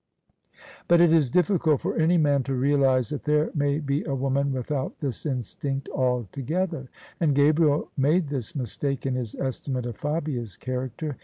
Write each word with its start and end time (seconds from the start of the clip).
But 0.87 0.99
it 0.99 1.13
is 1.13 1.29
difficult 1.29 1.79
for 1.79 1.95
any 1.95 2.17
man 2.17 2.41
to 2.45 2.55
realise 2.55 3.09
that 3.09 3.21
there 3.21 3.51
may 3.53 3.77
be 3.77 4.03
a 4.03 4.15
woman 4.15 4.51
without 4.51 4.97
this 4.99 5.27
instinct 5.27 5.87
altogether: 5.89 6.89
and 7.19 7.35
Gabriel 7.35 7.91
made 7.95 8.29
this 8.29 8.55
mistake 8.55 9.05
in 9.05 9.13
his 9.13 9.35
estimate 9.35 9.85
of 9.85 9.95
Fabia's 9.95 10.57
character. 10.57 11.17